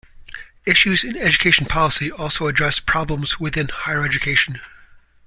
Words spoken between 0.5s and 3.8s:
Issues in education policy also address problems within